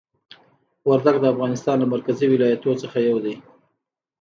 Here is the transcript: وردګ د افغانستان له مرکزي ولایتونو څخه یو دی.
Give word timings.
وردګ 0.87 1.15
د 1.21 1.25
افغانستان 1.33 1.75
له 1.79 1.87
مرکزي 1.93 2.25
ولایتونو 2.29 2.81
څخه 2.83 2.97
یو 2.99 3.17
دی. 3.25 3.35